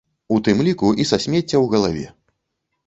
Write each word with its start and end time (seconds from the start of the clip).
У 0.35 0.37
тым 0.47 0.63
ліку 0.67 0.89
і 1.03 1.07
са 1.11 1.21
смецця 1.27 1.47
ў 1.63 1.65
галаве. 1.77 2.07